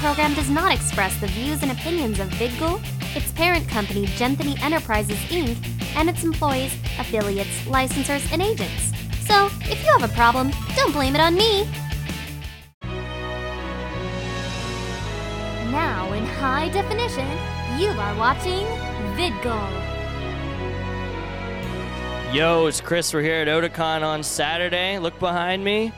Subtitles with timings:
[0.00, 2.80] program does not express the views and opinions of VidGul,
[3.14, 5.58] its parent company Genthany Enterprises Inc.,
[5.94, 8.92] and its employees, affiliates, licensors, and agents.
[9.26, 11.68] So, if you have a problem, don't blame it on me.
[15.70, 17.28] Now, in high definition,
[17.78, 18.64] you are watching
[19.18, 19.70] VidGul.
[22.34, 23.12] Yo, it's Chris.
[23.12, 24.98] We're here at Otakon on Saturday.
[24.98, 25.92] Look behind me.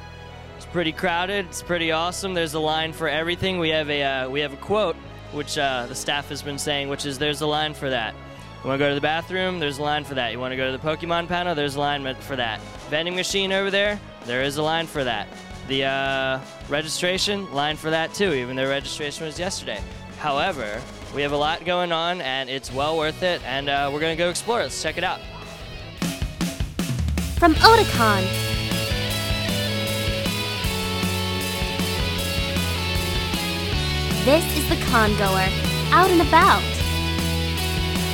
[0.73, 1.47] Pretty crowded.
[1.47, 2.33] It's pretty awesome.
[2.33, 3.59] There's a line for everything.
[3.59, 4.97] We have a uh, we have a quote
[5.33, 8.15] which uh, the staff has been saying, which is "There's a line for that."
[8.63, 9.59] You want to go to the bathroom?
[9.59, 10.33] There's a line for that.
[10.33, 11.55] You want to go to the Pokemon panel?
[11.55, 12.61] There's a line for that.
[12.88, 14.01] Vending machine over there?
[14.24, 15.29] There is a line for that.
[15.69, 19.80] The uh, registration line for that too, even though registration was yesterday.
[20.21, 20.80] However,
[21.15, 23.43] we have a lot going on, and it's well worth it.
[23.45, 24.61] And uh, we're gonna go explore.
[24.61, 25.21] Let's check it out.
[27.39, 28.52] From Otakon,
[34.24, 35.48] this is the congoer,
[35.90, 36.60] out and about.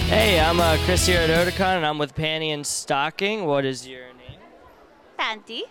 [0.09, 3.45] Hey, I'm uh, Chris here at Otakon, and I'm with Panty and Stocking.
[3.45, 4.41] What is your name?
[5.19, 5.63] Panty.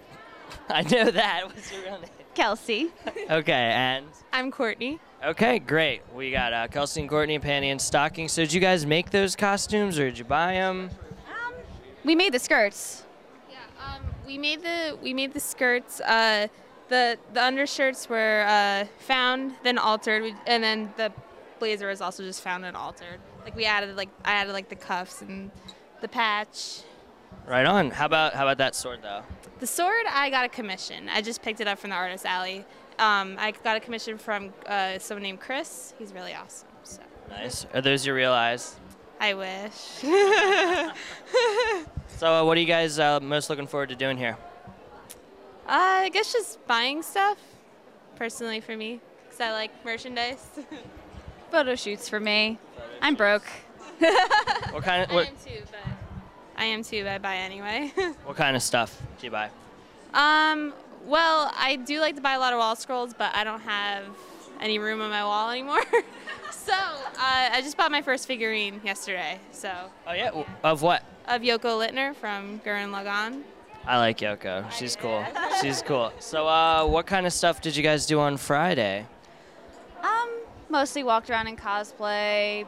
[0.70, 1.42] I know that.
[1.46, 2.10] What's your real name?
[2.34, 2.90] Kelsey.
[3.30, 4.98] Okay, and I'm Courtney.
[5.22, 6.00] okay, great.
[6.14, 8.28] We got uh, Kelsey and Courtney, Panty and Stocking.
[8.28, 10.88] So, did you guys make those costumes, or did you buy them?
[12.04, 13.04] We made the skirts.
[13.50, 16.00] Yeah, um, we made the we made the skirts.
[16.00, 16.48] Uh,
[16.88, 21.12] the the undershirts were uh, found, then altered, we, and then the
[21.58, 23.20] blazer was also just found and altered.
[23.44, 25.50] Like we added like I added like the cuffs and
[26.00, 26.82] the patch.
[27.46, 27.90] Right on.
[27.90, 29.22] How about how about that sword though?
[29.60, 31.08] The sword I got a commission.
[31.08, 32.64] I just picked it up from the artist alley.
[32.98, 35.94] Um, I got a commission from uh, someone named Chris.
[35.98, 36.68] He's really awesome.
[36.84, 37.66] So Nice.
[37.74, 38.76] Are those your real eyes?
[39.20, 40.02] I wish.
[42.16, 44.38] So, uh, what are you guys uh, most looking forward to doing here?
[45.66, 47.38] Uh, I guess just buying stuff,
[48.16, 50.44] personally for me, because I like merchandise.
[51.50, 52.58] Photo shoots for me.
[53.00, 53.44] I'm broke.
[54.72, 55.80] What kind of I am too, but
[56.56, 57.04] I am too.
[57.04, 57.92] But I buy anyway.
[58.24, 59.48] what kind of stuff do you buy?
[60.12, 60.72] um,
[61.06, 64.04] well, I do like to buy a lot of wall scrolls, but I don't have
[64.60, 65.82] any room on my wall anymore.
[66.50, 67.16] so uh,
[67.52, 69.38] I just bought my first figurine yesterday.
[69.52, 69.72] So
[70.06, 70.26] Oh yeah.
[70.26, 71.02] w- Of what?
[71.28, 73.42] of Yoko Littner from Gurren Lagann.
[73.86, 74.70] I like Yoko.
[74.72, 75.24] She's cool.
[75.60, 76.12] She's cool.
[76.18, 79.06] So, uh, what kind of stuff did you guys do on Friday?
[80.02, 80.30] Um,
[80.70, 82.66] mostly walked around in cosplay.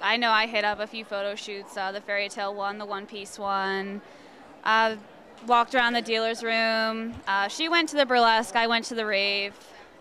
[0.00, 1.76] I know I hit up a few photo shoots.
[1.76, 4.00] Uh, the fairy tale one, the One Piece one.
[4.62, 4.96] Uh,
[5.46, 7.14] walked around the dealer's room.
[7.26, 8.54] Uh, she went to the burlesque.
[8.54, 9.54] I went to the rave,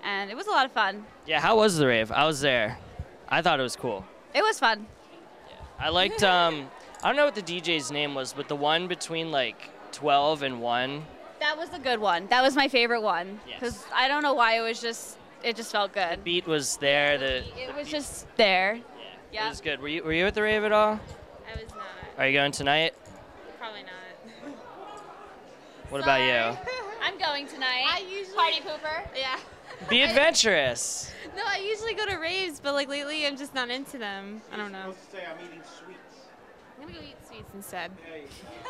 [0.04, 1.06] and it was a lot of fun.
[1.26, 1.40] Yeah.
[1.40, 2.12] How was the rave?
[2.12, 2.78] I was there.
[3.30, 4.06] I thought it was cool.
[4.36, 4.86] It was fun.
[5.80, 6.22] I liked.
[6.24, 6.70] Um,
[7.04, 9.71] I don't know what the DJ's name was, but the one between like
[10.02, 11.06] 12 and 1.
[11.40, 12.26] That was the good one.
[12.28, 13.60] That was my favorite one Yes.
[13.60, 16.24] because I don't know why it was just it just felt good.
[16.24, 17.18] Beat was there.
[17.20, 18.76] The It was just there.
[18.76, 18.82] yeah,
[19.32, 19.46] Yeah.
[19.46, 19.80] it was good.
[19.80, 21.00] Were you Were you at the rave at all?
[21.48, 21.86] I was not.
[22.18, 22.94] Are you going tonight?
[23.60, 24.54] Probably not.
[25.90, 26.58] What about you?
[27.04, 27.86] I'm going tonight.
[27.88, 29.08] I usually Party pooper.
[29.16, 29.38] Yeah.
[29.90, 31.12] Be adventurous.
[31.36, 34.42] No, I usually go to raves, but like lately I'm just not into them.
[34.52, 34.96] I don't know.
[35.14, 36.00] I'm eating sweets.
[36.94, 37.92] Gonna go eat sweets instead.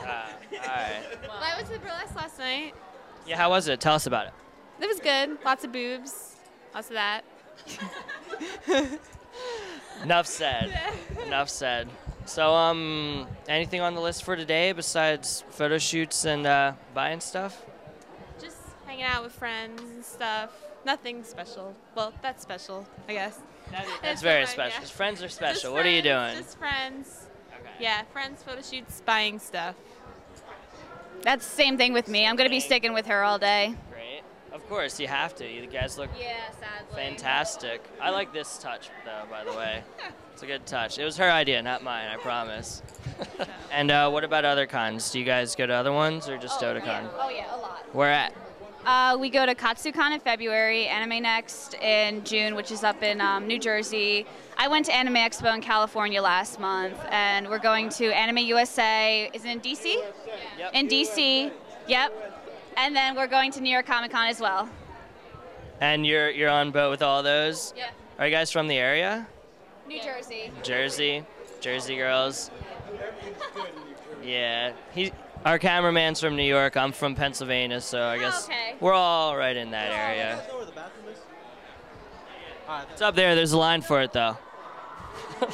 [0.02, 1.02] Uh, all right.
[1.28, 2.74] Well, I went to the burlesque last night.
[3.26, 3.38] Yeah.
[3.38, 3.80] How was it?
[3.80, 4.34] Tell us about it.
[4.80, 5.38] It was good.
[5.46, 6.36] Lots of boobs.
[6.74, 7.24] Lots of that.
[10.04, 10.80] Enough said.
[11.26, 11.90] Enough said.
[12.26, 17.64] So, um, anything on the list for today besides photo shoots and uh, buying stuff?
[18.40, 20.52] Just hanging out with friends and stuff.
[20.86, 21.76] Nothing special.
[21.96, 23.40] Well, that's special, I guess.
[24.02, 24.82] That's very special.
[24.82, 24.88] yeah.
[24.88, 25.62] Friends are special.
[25.62, 26.38] Just what are you doing?
[26.38, 27.28] Just friends.
[27.82, 27.90] Okay.
[27.90, 29.76] Yeah, friends, photo shoots, buying stuff.
[31.24, 32.28] That's the same thing with me.
[32.28, 33.74] I'm gonna be sticking with her all day.
[33.92, 34.22] Great.
[34.52, 35.48] Of course, you have to.
[35.48, 36.96] You guys look Yeah, sadly.
[36.96, 37.84] fantastic.
[38.00, 39.84] I like this touch, though, by the way.
[40.34, 40.98] It's a good touch.
[40.98, 42.82] It was her idea, not mine, I promise.
[43.72, 45.12] and uh, what about other cons?
[45.12, 46.84] Do you guys go to other ones or just Otakon?
[46.86, 47.08] Yeah.
[47.20, 47.86] Oh yeah, a lot.
[47.94, 48.34] Where at?
[48.86, 53.22] Uh, we go to KatsuCon in February, Anime Next in June, which is up in
[53.22, 54.26] um, New Jersey.
[54.58, 59.30] I went to Anime Expo in California last month, and we're going to Anime USA.
[59.34, 59.96] Is it in DC?
[60.58, 60.74] Yep.
[60.74, 61.52] In DC.
[61.88, 62.44] Yep.
[62.78, 64.68] And then we're going to New York Comic Con as well.
[65.80, 67.74] And you're you're on boat with all those?
[67.78, 67.90] Yeah.
[68.18, 69.28] Are you guys from the area?
[69.88, 70.52] New Jersey.
[70.64, 71.26] Jersey,
[71.60, 72.50] Jersey girls.
[74.24, 75.12] Yeah, he.
[75.44, 76.78] Our cameraman's from New York.
[76.78, 78.76] I'm from Pennsylvania, so I guess okay.
[78.80, 80.44] we're all right in that area.
[80.48, 81.18] know where the bathroom is?
[82.92, 83.34] It's up there.
[83.34, 84.38] There's a line for it, though.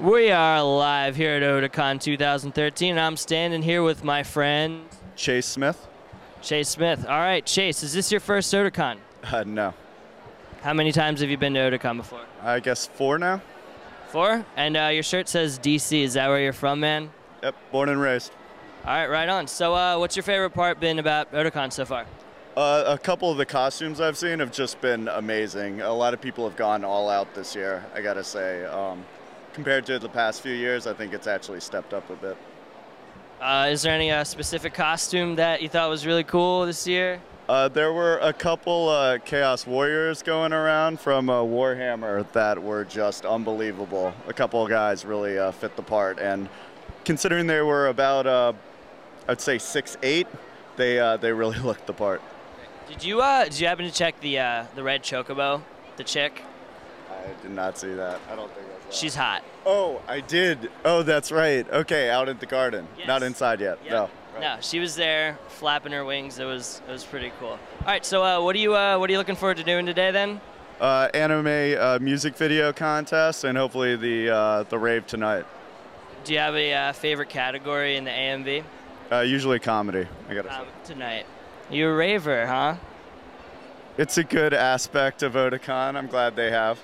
[0.00, 2.98] we are live here at Otakon 2013.
[2.98, 4.84] I'm standing here with my friend
[5.16, 5.88] Chase Smith?
[6.40, 7.04] Chase Smith.
[7.06, 8.98] All right, Chase, is this your first Otakon?
[9.24, 9.74] Uh, no.
[10.62, 12.20] How many times have you been to Otakon before?
[12.42, 13.42] I guess four now.
[14.08, 14.46] Four.
[14.56, 16.00] And uh, your shirt says DC.
[16.04, 17.10] Is that where you're from, man?
[17.42, 18.32] Yep, born and raised.
[18.84, 19.46] All right, right on.
[19.46, 22.06] So, uh, what's your favorite part been about Otakon so far?
[22.56, 25.80] Uh, a couple of the costumes I've seen have just been amazing.
[25.82, 28.64] A lot of people have gone all out this year, I gotta say.
[28.64, 29.04] Um,
[29.52, 32.36] compared to the past few years, I think it's actually stepped up a bit.
[33.40, 37.20] Uh, is there any uh, specific costume that you thought was really cool this year?
[37.48, 42.84] Uh, there were a couple uh, Chaos Warriors going around from uh, Warhammer that were
[42.84, 44.14] just unbelievable.
[44.28, 46.48] A couple of guys really uh, fit the part, and
[47.10, 48.52] considering they were about, uh,
[49.26, 50.28] I'd say six eight,
[50.76, 52.22] they uh, they really looked the part.
[52.88, 55.60] Did you uh, did you happen to check the uh, the red chocobo,
[55.96, 56.42] the chick?
[57.10, 58.20] I did not see that.
[58.30, 58.96] I don't think saw.
[58.96, 59.42] She's hot.
[59.66, 60.70] Oh, I did.
[60.84, 61.68] Oh, that's right.
[61.68, 63.78] Okay, out in the garden, not inside yet.
[63.82, 63.92] Yep.
[63.92, 64.02] No.
[64.34, 64.40] Right.
[64.40, 66.38] No, she was there flapping her wings.
[66.38, 67.58] It was it was pretty cool.
[67.80, 69.84] All right, so uh, what are you uh, what are you looking forward to doing
[69.84, 70.40] today then?
[70.80, 75.44] Uh, anime uh, music video contest and hopefully the uh, the rave tonight.
[76.24, 78.64] Do you have a uh, favorite category in the AMV
[79.10, 80.06] Uh, usually comedy.
[80.28, 80.92] I gotta um, say.
[80.92, 81.26] tonight?
[81.70, 82.76] You a raver, huh?
[83.96, 85.96] It's a good aspect of Otakon.
[85.96, 86.78] I'm glad they have.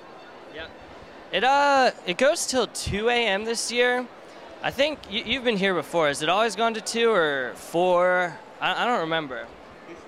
[0.54, 0.70] Yep.
[1.32, 3.44] It uh it goes till 2 a.m.
[3.44, 4.06] this year.
[4.62, 6.08] I think you, you've been here before.
[6.08, 8.36] Has it always gone to two or four?
[8.60, 9.46] I, I don't remember.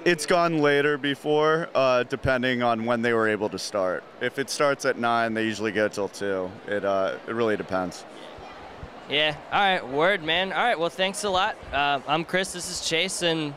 [0.05, 4.03] It's gone later before, uh, depending on when they were able to start.
[4.21, 6.51] If it starts at nine, they usually go till two.
[6.67, 8.05] It uh, it really depends.
[9.09, 9.37] Yeah.
[9.51, 9.89] All right.
[9.89, 10.53] Word, man.
[10.53, 10.79] All right.
[10.79, 11.57] Well, thanks a lot.
[11.73, 12.53] Uh, I'm Chris.
[12.53, 13.55] This is Chase, and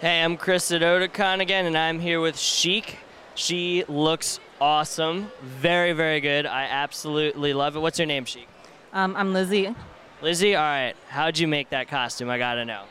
[0.00, 2.98] hey, I'm Chris at Otakon again, and I'm here with Sheik.
[3.34, 5.32] She looks awesome.
[5.42, 6.46] Very, very good.
[6.46, 7.80] I absolutely love it.
[7.80, 8.46] What's your name, Sheik?
[8.92, 9.74] Um, I'm Lizzie.
[10.22, 10.54] Lizzie.
[10.54, 10.94] All right.
[11.08, 12.30] How'd you make that costume?
[12.30, 12.84] I gotta know.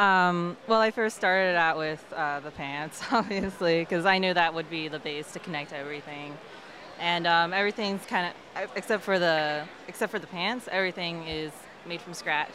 [0.00, 4.52] Um, well, I first started out with uh, the pants, obviously, because I knew that
[4.52, 6.36] would be the base to connect everything.
[7.00, 11.52] And um, everything's kind of, except for the except for the pants, everything is
[11.86, 12.54] made from scratch.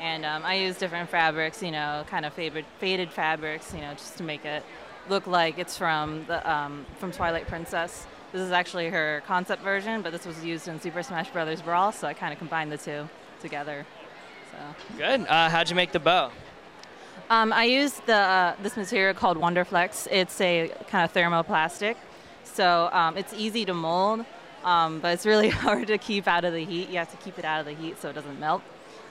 [0.00, 3.92] And um, I use different fabrics, you know, kind of faded, faded fabrics, you know,
[3.92, 4.64] just to make it
[5.08, 8.06] look like it's from the um, from Twilight Princess.
[8.32, 11.62] This is actually her concept version, but this was used in Super Smash Bros.
[11.62, 13.08] Brawl, so I kind of combined the two
[13.40, 13.86] together.
[14.50, 14.96] So.
[14.98, 15.26] Good.
[15.28, 16.32] Uh, how'd you make the bow?
[17.30, 20.08] Um, I used the uh, this material called Wonderflex.
[20.10, 21.96] It's a kind of thermoplastic,
[22.44, 24.24] so um, it's easy to mold,
[24.64, 26.88] um, but it's really hard to keep out of the heat.
[26.88, 28.62] You have to keep it out of the heat so it doesn't melt.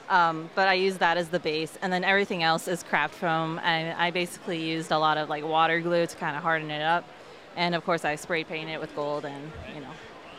[0.08, 3.58] Um, but I use that as the base, and then everything else is craft foam.
[3.64, 6.82] And I basically used a lot of like water glue to kind of harden it
[6.82, 7.04] up,
[7.56, 9.90] and of course I spray painted it with gold, and you know.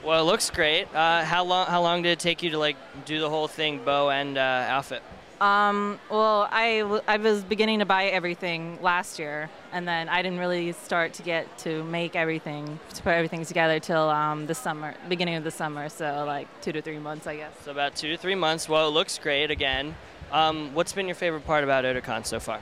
[0.04, 0.88] Well, it looks great.
[0.94, 1.66] Uh, how long?
[1.66, 4.66] How long did it take you to like do the whole thing, bow and uh,
[4.70, 5.02] outfit?
[5.42, 6.84] Um, well, I
[7.22, 11.58] was beginning to buy everything last year, and then I didn't really start to get
[11.60, 15.90] to make everything, to put everything together till um, the summer, beginning of the summer.
[15.90, 17.52] So like two to three months, I guess.
[17.64, 18.70] So about two to three months.
[18.70, 19.96] Well, it looks great again.
[20.32, 22.60] Um, what's been your favorite part about Otakon so far?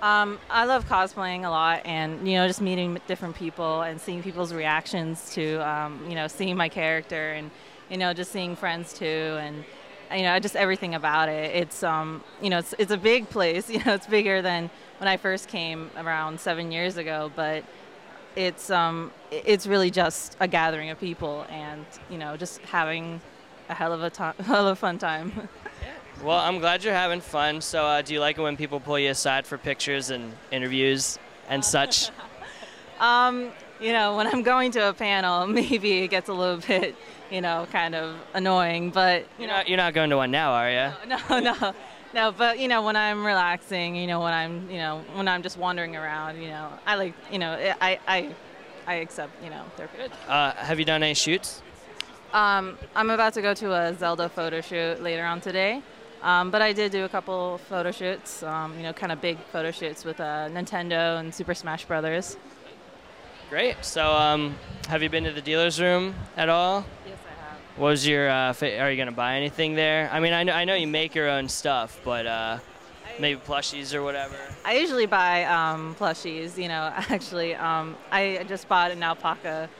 [0.00, 4.22] Um, I love cosplaying a lot, and you know, just meeting different people and seeing
[4.22, 7.50] people's reactions to, um, you know, seeing my character, and
[7.90, 9.04] you know, just seeing friends too,
[9.40, 9.64] and
[10.14, 11.54] you know, just everything about it.
[11.54, 13.70] It's, um, you know, it's it's a big place.
[13.78, 17.64] You know, it's bigger than when I first came around seven years ago, but
[18.36, 23.20] it's um, it's really just a gathering of people, and you know, just having
[23.68, 25.48] a hell of a time, hell of a fun time.
[26.24, 27.60] Well, I'm glad you're having fun.
[27.60, 31.16] So, uh, do you like it when people pull you aside for pictures and interviews
[31.48, 32.10] and such?
[32.98, 36.94] Um, you know, when I'm going to a panel, maybe it gets a little bit,
[37.30, 40.30] you know, kind of annoying, but you You're know, not, you're not going to one
[40.30, 40.92] now, are you?
[41.08, 41.74] no, no,
[42.14, 45.42] no, but you know, when I'm relaxing, you know, when I'm, you know, when I'm
[45.42, 48.34] just wandering around, you know, I like, you know, I, I,
[48.86, 50.10] I accept, you know, their good.
[50.26, 51.62] Uh, have you done any shoots?
[52.32, 55.82] Um, I'm about to go to a Zelda photo shoot later on today.
[56.22, 59.38] Um, but I did do a couple photo shoots, um, you know, kind of big
[59.52, 62.36] photo shoots with uh, Nintendo and Super Smash Brothers.
[63.50, 63.82] Great.
[63.82, 64.56] So, um,
[64.88, 66.84] have you been to the dealer's room at all?
[67.06, 67.58] Yes, I have.
[67.78, 68.28] What was your?
[68.28, 70.10] Uh, fa- are you gonna buy anything there?
[70.12, 72.58] I mean, I know, I know you make your own stuff, but uh,
[73.18, 74.34] maybe plushies or whatever.
[74.66, 76.58] I usually buy um, plushies.
[76.58, 79.70] You know, actually, um, I just bought an alpaca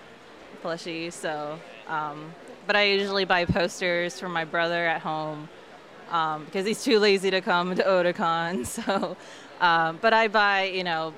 [0.63, 1.13] plushie.
[1.13, 1.59] So,
[1.89, 2.33] um,
[2.67, 5.47] but I usually buy posters for my brother at home
[6.11, 8.67] um, because he's too lazy to come to Otakon.
[8.67, 9.15] So,
[9.61, 11.13] um, but I buy you know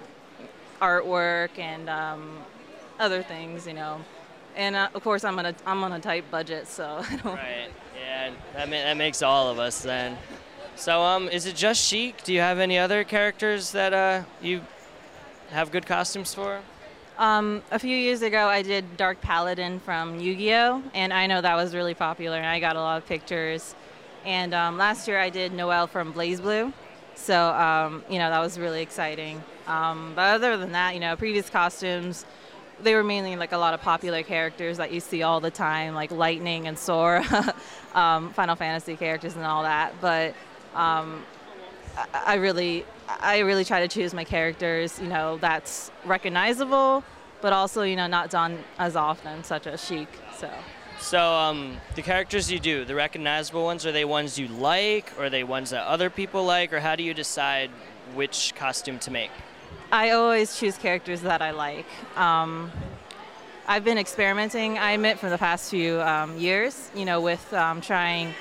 [0.80, 2.38] artwork and um,
[2.98, 3.66] other things.
[3.66, 4.00] You know,
[4.56, 7.70] and uh, of course I'm on a I'm on a tight budget, so Right.
[7.98, 10.16] Yeah, that ma- that makes all of us then.
[10.76, 12.24] So, um, is it just Sheik?
[12.24, 14.62] Do you have any other characters that uh you
[15.50, 16.60] have good costumes for?
[17.18, 21.54] Um, a few years ago, I did Dark Paladin from Yu-Gi-Oh, and I know that
[21.54, 23.74] was really popular, and I got a lot of pictures.
[24.24, 26.72] And um, last year, I did Noelle from BlazBlue,
[27.20, 29.42] so um, you know that was really exciting.
[29.66, 32.24] Um, but other than that, you know, previous costumes,
[32.82, 35.94] they were mainly like a lot of popular characters that you see all the time,
[35.94, 37.54] like Lightning and Sora,
[37.94, 39.94] um, Final Fantasy characters and all that.
[40.00, 40.34] But
[40.74, 41.22] um,
[42.14, 47.04] I, really, I really try to choose my characters, you know, that's recognizable,
[47.40, 50.08] but also you know not done as often, such as Sheik.
[50.36, 50.50] So.
[51.00, 55.24] So, um, the characters you do, the recognizable ones, are they ones you like, or
[55.24, 57.70] are they ones that other people like, or how do you decide
[58.14, 59.30] which costume to make?
[59.90, 61.86] I always choose characters that I like.
[62.16, 62.70] Um,
[63.66, 67.80] I've been experimenting, I admit, for the past few um, years, you know, with um,
[67.80, 68.34] trying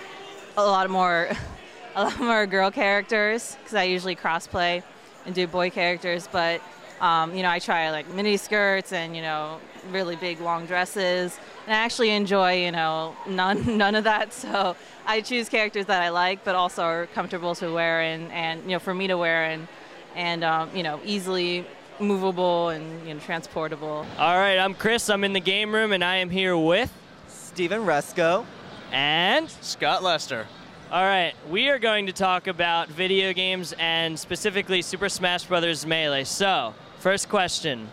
[0.58, 1.30] a lot more,
[1.96, 4.84] a lot more girl characters, because I usually crossplay
[5.25, 6.62] and do boy characters, but
[7.01, 9.60] um, you know, I try like mini skirts and you know,
[9.91, 14.34] really big long dresses, and I actually enjoy you know none none of that.
[14.34, 14.75] So
[15.06, 18.72] I choose characters that I like, but also are comfortable to wear and and you
[18.72, 19.68] know for me to wear and
[20.15, 21.65] and um, you know easily
[22.00, 24.06] movable and you know transportable.
[24.18, 25.10] All right, I'm Chris.
[25.10, 26.91] I'm in the game room, and I am here with
[27.27, 28.46] Steven Resco.
[28.91, 30.48] and Scott Lester.
[30.91, 35.86] All right, we are going to talk about video games and specifically Super Smash Bros.
[35.86, 36.24] Melee.
[36.24, 37.89] So, first question: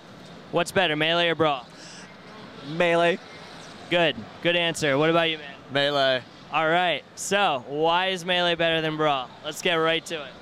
[0.52, 1.66] What's better, Melee or Brawl?
[2.68, 3.18] Melee.
[3.90, 4.98] Good, good answer.
[4.98, 5.54] What about you, man?
[5.72, 6.22] Melee.
[6.52, 7.02] All right.
[7.14, 9.28] So, why is Melee better than Brawl?
[9.44, 10.32] Let's get right to it.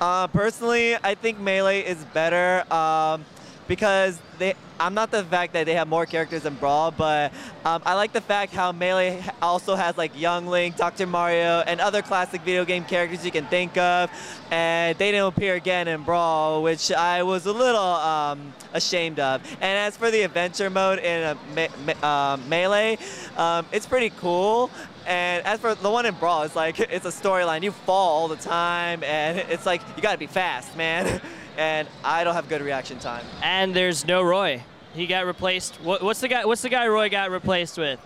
[0.00, 3.24] Uh, personally, I think Melee is better um,
[3.66, 4.54] because they.
[4.80, 7.32] I'm not the fact that they have more characters than Brawl, but
[7.64, 11.06] um, I like the fact how Melee also has like Young Link, Dr.
[11.06, 14.10] Mario, and other classic video game characters you can think of,
[14.50, 19.42] and they didn't appear again in Brawl, which I was a little um, ashamed of.
[19.60, 22.98] And as for the adventure mode in uh, me- me- uh, Melee,
[23.36, 24.70] um, it's pretty cool.
[25.06, 27.62] And as for the one in Brawl, it's like it's a storyline.
[27.62, 31.20] You fall all the time, and it's like you gotta be fast, man.
[31.58, 33.24] And I don't have good reaction time.
[33.42, 34.62] And there's no Roy.
[34.94, 35.76] He got replaced.
[35.76, 36.44] What, what's the guy?
[36.44, 38.00] What's the guy Roy got replaced with?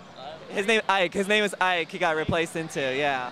[0.49, 1.15] His name Ike.
[1.15, 1.91] His name is Ike.
[1.91, 3.31] He got replaced into yeah.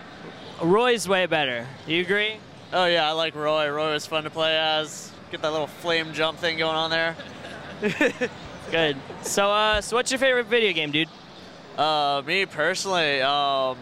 [0.63, 1.67] Roy's way better.
[1.87, 2.37] Do you agree?
[2.73, 3.69] Oh yeah, I like Roy.
[3.69, 5.13] Roy was fun to play as.
[5.31, 7.17] Get that little flame jump thing going on there.
[8.71, 8.97] Good.
[9.23, 11.09] So, uh, so what's your favorite video game, dude?
[11.77, 13.77] Uh, me personally, um,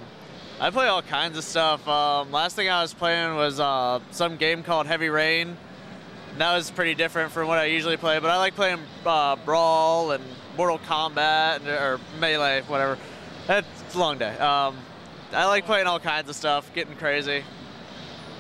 [0.60, 1.86] I play all kinds of stuff.
[1.88, 5.56] Um, last thing I was playing was uh, some game called Heavy Rain.
[6.38, 9.34] And that was pretty different from what I usually play, but I like playing uh,
[9.44, 10.22] Brawl and
[10.56, 12.96] Mortal Kombat and, or Melee, whatever.
[13.48, 14.38] It's a long day.
[14.38, 14.76] Um,
[15.32, 17.42] I like playing all kinds of stuff, getting crazy,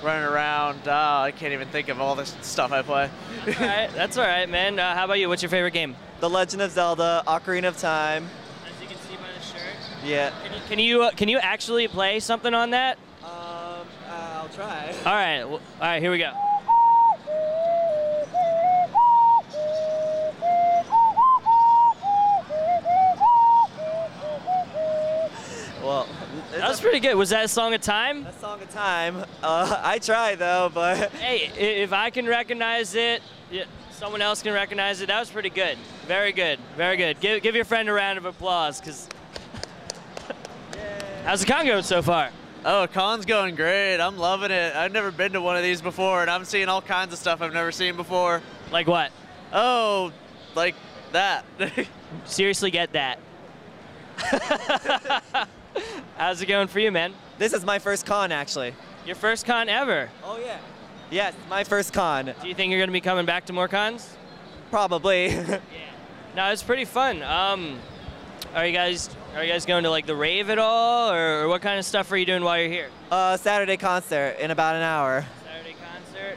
[0.00, 0.86] running around.
[0.86, 3.10] Uh, I can't even think of all the stuff I play.
[3.48, 4.78] all right, that's all right, man.
[4.78, 5.28] Uh, how about you?
[5.28, 5.96] What's your favorite game?
[6.20, 8.28] The Legend of Zelda, Ocarina of Time.
[8.64, 9.74] As you can see by the shirt.
[10.04, 10.30] Yeah.
[10.44, 12.96] Can you can you, uh, can you actually play something on that?
[13.24, 14.94] Um, uh, I'll try.
[15.04, 15.42] All right.
[15.42, 16.00] Well, all right.
[16.00, 16.32] Here we go.
[25.88, 26.06] Well,
[26.52, 27.16] That was pretty good.
[27.16, 28.24] Was that a song of time?
[28.24, 29.24] a song of time.
[29.42, 33.20] Uh, I try though, but Hey, if I can recognize it,
[33.50, 35.06] yeah, someone else can recognize it.
[35.06, 35.76] That was pretty good.
[36.06, 36.60] Very good.
[36.76, 37.18] Very good.
[37.20, 39.08] Give, give your friend a round of applause, because.
[41.24, 42.30] How's the con going so far?
[42.64, 43.96] Oh, con's going great.
[43.96, 44.74] I'm loving it.
[44.74, 47.42] I've never been to one of these before, and I'm seeing all kinds of stuff
[47.42, 48.40] I've never seen before.
[48.70, 49.10] Like what?
[49.52, 50.12] Oh,
[50.54, 50.76] like
[51.10, 51.44] that.
[52.24, 53.18] Seriously, get that.
[56.18, 57.14] How's it going for you, man?
[57.38, 58.74] this is my first con actually.
[59.06, 60.10] Your first con ever.
[60.24, 60.58] Oh yeah.
[61.10, 62.34] Yes, my first con.
[62.42, 64.16] Do you think you're going to be coming back to more cons?
[64.70, 65.28] Probably.
[65.38, 65.60] Yeah.
[66.36, 67.22] No, it's pretty fun.
[67.22, 67.78] Um,
[68.54, 71.48] are you guys are you guys going to like the rave at all, or, or
[71.48, 72.90] what kind of stuff are you doing while you're here?
[73.10, 75.24] uh, Saturday concert in about an hour.
[75.44, 76.36] Saturday concert.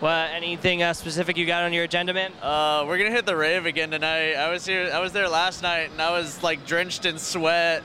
[0.00, 0.30] What?
[0.30, 2.32] Anything uh, specific you got on your agenda, man?
[2.42, 4.34] uh, we're gonna hit the rave again tonight.
[4.34, 4.90] I was here.
[4.92, 7.82] I was there last night, and I was like drenched in sweat.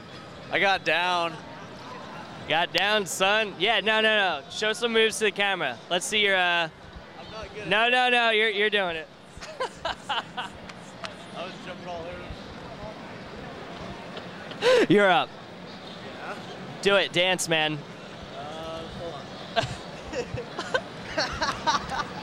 [0.51, 1.33] I got down.
[2.47, 3.53] Got down, son.
[3.59, 4.41] Yeah, no, no, no.
[4.49, 5.77] Show some moves to the camera.
[5.89, 6.37] Let's see your.
[6.37, 6.69] Uh...
[7.19, 7.67] I'm not good.
[7.67, 8.29] No, no, no.
[8.29, 9.07] You're you're doing it.
[10.09, 10.49] I
[11.35, 12.05] was jumping all
[14.61, 14.85] over.
[14.93, 15.29] You're up.
[16.81, 17.11] Do it.
[17.11, 17.77] Dance, man.
[18.37, 19.23] Uh, hold on.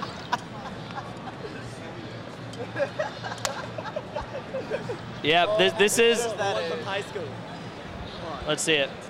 [5.24, 5.58] Yep.
[5.58, 6.22] This this is.
[6.34, 7.24] That is from high school.
[8.46, 8.90] Let's see it.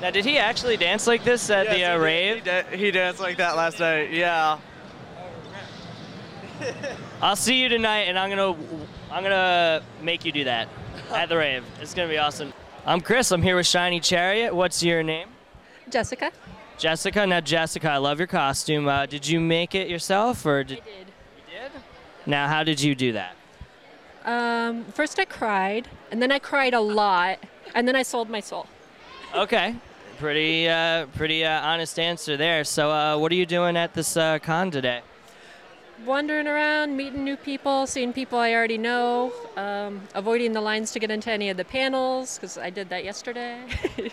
[0.00, 2.44] Now, did he actually dance like this at the uh, he rave?
[2.44, 2.66] did.
[2.66, 4.12] He, he danced like that last night.
[4.12, 4.58] Yeah.
[7.20, 8.56] I'll see you tonight, and I'm gonna
[9.10, 10.68] I'm gonna make you do that
[11.12, 11.64] at the rave.
[11.80, 12.52] It's gonna be awesome.
[12.86, 13.32] I'm Chris.
[13.32, 14.54] I'm here with Shiny Chariot.
[14.54, 15.28] What's your name?
[15.90, 16.30] Jessica.
[16.78, 17.26] Jessica.
[17.26, 18.86] Now, Jessica, I love your costume.
[18.86, 20.78] Uh, did you make it yourself, or did?
[20.78, 20.86] I did.
[20.88, 21.72] You did.
[22.24, 23.34] Now, how did you do that?
[24.24, 27.40] Um, first I cried, and then I cried a lot,
[27.74, 28.66] and then I sold my soul.
[29.34, 29.74] Okay.
[30.18, 32.62] Pretty, uh, pretty uh, honest answer there.
[32.62, 35.00] So, uh, what are you doing at this uh, con today?
[36.04, 41.00] Wandering around, meeting new people, seeing people I already know, um, avoiding the lines to
[41.00, 43.64] get into any of the panels, because I did that yesterday.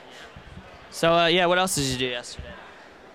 [0.96, 2.48] So, uh, yeah, what else did you do yesterday?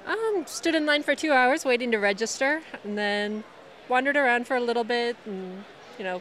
[0.07, 3.43] um, stood in line for two hours waiting to register, and then
[3.89, 5.65] wandered around for a little bit, and,
[5.97, 6.21] you know,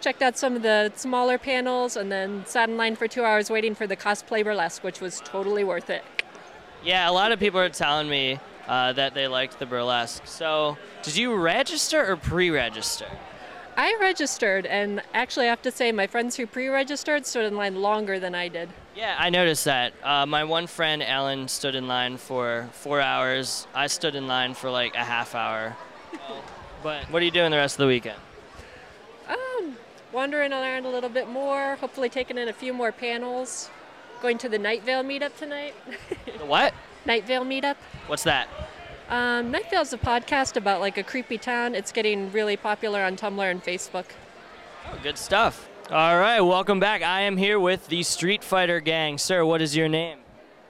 [0.00, 3.50] checked out some of the smaller panels, and then sat in line for two hours
[3.50, 6.02] waiting for the cosplay burlesque, which was totally worth it.
[6.82, 10.26] Yeah, a lot of people are telling me uh, that they liked the burlesque.
[10.26, 13.10] So, did you register or pre-register?
[13.76, 17.56] I registered, and actually, I have to say, my friends who pre registered stood in
[17.56, 18.68] line longer than I did.
[18.94, 19.92] Yeah, I noticed that.
[20.02, 23.66] Uh, my one friend Alan, stood in line for four hours.
[23.74, 25.76] I stood in line for like a half hour.
[26.82, 28.18] But what are you doing the rest of the weekend?
[29.28, 29.76] Um,
[30.12, 33.70] wandering around a little bit more, hopefully taking in a few more panels.
[34.22, 35.74] Going to the Night Vale meetup tonight.
[36.38, 36.74] The what?
[37.04, 37.76] Night Vale meetup.
[38.06, 38.48] What's that?
[39.10, 41.74] Um, Night Vale's a podcast about like a creepy town.
[41.74, 44.04] It's getting really popular on Tumblr and Facebook.
[44.86, 45.68] Oh, good stuff.
[45.90, 47.02] All right, welcome back.
[47.02, 49.18] I am here with the Street Fighter gang.
[49.18, 50.18] Sir, what is your name?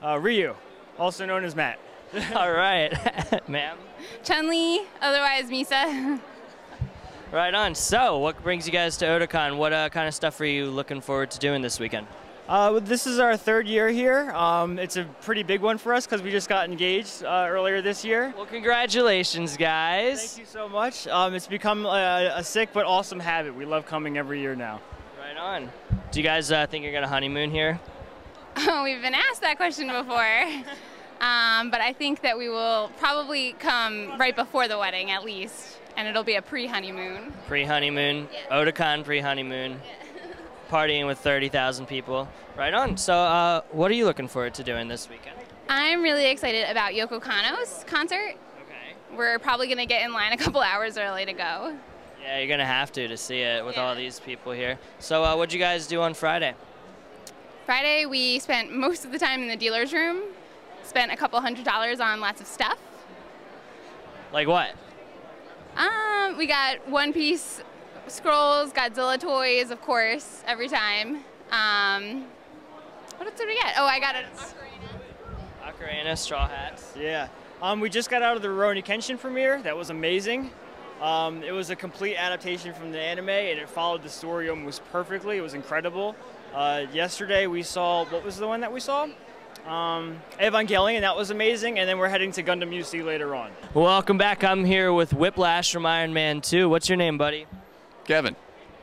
[0.02, 0.54] Uh, Ryu,
[0.98, 1.78] also known as Matt.
[2.34, 3.76] All right, ma'am.
[4.24, 6.18] Chun Li, otherwise Misa.
[7.30, 7.74] Right on.
[7.74, 9.58] So, what brings you guys to Otakon?
[9.58, 12.06] What uh, kind of stuff are you looking forward to doing this weekend?
[12.50, 14.32] Uh, this is our third year here.
[14.32, 17.80] Um, it's a pretty big one for us because we just got engaged uh, earlier
[17.80, 18.34] this year.
[18.36, 20.32] Well, congratulations, guys.
[20.32, 21.06] Thank you so much.
[21.06, 23.54] Um, it's become a, a sick but awesome habit.
[23.54, 24.80] We love coming every year now.
[25.16, 25.70] Right on.
[26.10, 27.78] Do you guys uh, think you're gonna honeymoon here?
[28.56, 30.26] Oh, we've been asked that question before.
[31.20, 35.76] Um, but I think that we will probably come right before the wedding at least,
[35.94, 37.34] and it'll be a pre-honeymoon.
[37.46, 39.78] Pre-honeymoon, Otakon pre-honeymoon,
[40.70, 42.28] partying with 30,000 people.
[42.56, 42.96] Right on.
[42.96, 45.36] So, uh, what are you looking forward to doing this weekend?
[45.68, 48.36] I'm really excited about Yoko Kanno's concert.
[48.62, 49.16] Okay.
[49.16, 51.76] We're probably gonna get in line a couple hours early to go.
[52.22, 54.78] Yeah, you're gonna have to to see it with all these people here.
[54.98, 56.54] So, uh, what'd you guys do on Friday?
[57.66, 60.22] Friday, we spent most of the time in the dealer's room.
[60.82, 62.78] Spent a couple hundred dollars on lots of stuff.
[64.32, 64.70] Like what?
[65.76, 67.62] Um, we got One Piece
[68.10, 71.24] scrolls, Godzilla toys, of course, every time.
[71.50, 72.26] Um,
[73.16, 73.74] what else did we get?
[73.76, 74.24] Oh, I got a
[75.64, 76.94] Ocarina, straw hats.
[76.98, 77.28] Yeah.
[77.62, 79.60] Um, we just got out of the Rurouni Kenshin premiere.
[79.62, 80.50] That was amazing.
[81.00, 84.82] Um, it was a complete adaptation from the anime, and it followed the story almost
[84.90, 85.36] perfectly.
[85.38, 86.14] It was incredible.
[86.54, 89.06] Uh, yesterday we saw what was the one that we saw?
[89.66, 91.00] Um, Evangelion.
[91.00, 91.78] That was amazing.
[91.78, 93.50] And then we're heading to Gundam UC later on.
[93.74, 94.42] Welcome back.
[94.42, 96.68] I'm here with Whiplash from Iron Man 2.
[96.68, 97.46] What's your name, buddy?
[98.10, 98.34] Kevin.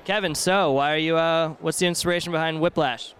[0.06, 0.34] Kevin.
[0.36, 1.18] So, why are you?
[1.18, 3.13] Uh, what's the inspiration behind Whiplash?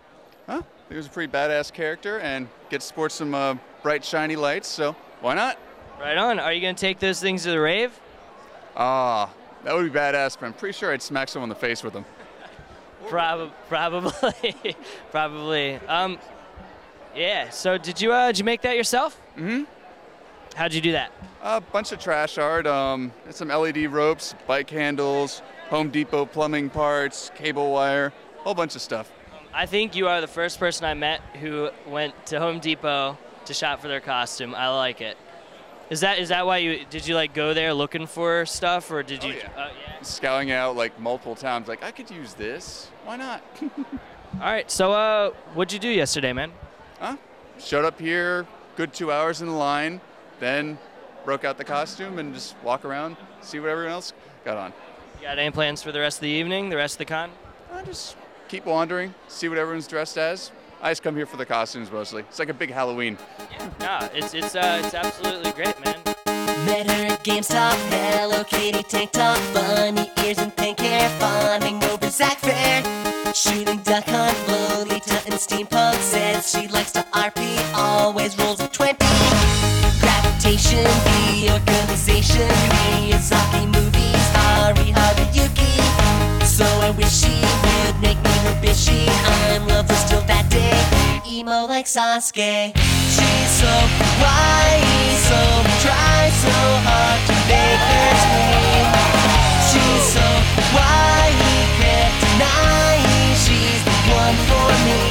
[0.46, 0.62] Huh?
[0.88, 4.70] He was a pretty badass character and gets to sport some uh, bright, shiny lights,
[4.70, 5.58] so why not?
[6.00, 6.40] Right on.
[6.40, 7.92] Are you gonna take those things to the rave?
[8.78, 9.30] Ah,
[9.66, 11.92] that would be badass, but I'm pretty sure I'd smack someone in the face with
[11.92, 12.06] them.
[13.10, 14.78] Prob- probably,
[15.12, 15.76] probably.
[15.90, 16.20] Um,
[17.14, 17.50] yeah.
[17.50, 19.20] So, did you uh, did you make that yourself?
[19.36, 19.64] Mm-hmm.
[20.56, 21.12] How'd you do that?
[21.44, 27.30] A bunch of trash art, um, some LED ropes, bike handles, Home Depot plumbing parts,
[27.36, 29.12] cable wire, a whole bunch of stuff.
[29.54, 33.54] I think you are the first person I met who went to Home Depot to
[33.54, 34.56] shop for their costume.
[34.56, 35.18] I like it.
[35.90, 39.04] Is that is that why you did you like go there looking for stuff or
[39.04, 39.32] did you?
[39.32, 40.02] uh, yeah.
[40.02, 42.90] Scouting out like multiple times, like I could use this.
[43.06, 43.42] Why not?
[43.62, 44.70] All right.
[44.70, 46.52] So, uh, what'd you do yesterday, man?
[47.00, 47.18] Huh?
[47.58, 50.02] Showed up here, good two hours in the line,
[50.40, 50.78] then
[51.26, 54.14] broke out the costume and just walk around, see what everyone else
[54.46, 54.74] got on.
[55.18, 57.32] You got any plans for the rest of the evening, the rest of the con?
[57.74, 58.16] I just
[58.48, 60.52] keep wandering, see what everyone's dressed as.
[60.82, 62.22] I just come here for the costumes mostly.
[62.22, 63.18] It's like a big Halloween.
[63.80, 65.98] No, it's it's uh, it's absolutely great, man.
[66.66, 72.10] Met her at GameStop, Hello Kitty tank top, funny ears and pink hair, fawning over
[72.10, 72.84] Zack Fair.
[73.34, 77.58] Shooting duck hunt, Lolita and steampunk says she likes to RP,
[91.88, 92.76] like Sasuke.
[93.08, 95.40] She's so kawaii, so
[95.84, 96.52] try so
[96.84, 98.88] hard to make her scream.
[99.70, 103.00] She's so kawaii, can't deny
[103.44, 105.02] she's the one for me.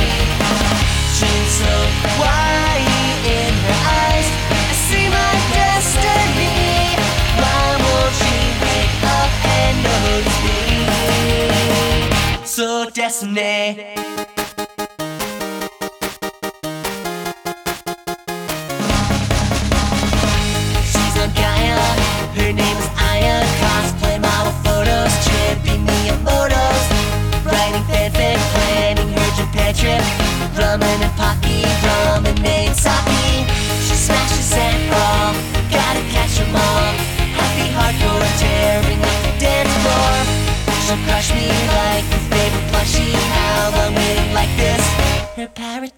[1.16, 4.28] She's so kawaii in her eyes.
[4.50, 7.00] I see my destiny.
[7.40, 10.60] Why won't she wake up and notice me?
[12.44, 14.25] So destiny.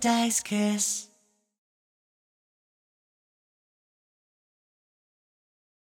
[0.08, 1.07] Paradise kiss